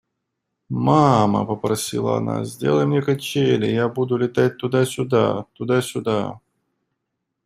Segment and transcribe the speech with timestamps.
[0.85, 6.39] –Мама,– попросила она,– сделай мне качели, и я буду летать туда-сюда, туда-сюда.